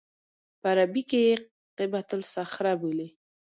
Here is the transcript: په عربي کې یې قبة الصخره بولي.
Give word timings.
په 0.59 0.67
عربي 0.73 1.03
کې 1.09 1.19
یې 1.27 1.35
قبة 1.77 2.01
الصخره 2.17 2.73
بولي. 2.81 3.07